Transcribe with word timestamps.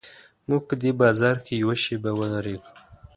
موږ 0.47 0.61
په 0.69 0.73
دې 0.81 0.91
بازار 1.01 1.35
کې 1.45 1.53
یوه 1.61 1.75
شېبه 1.83 2.11
ودرېدو. 2.15 2.69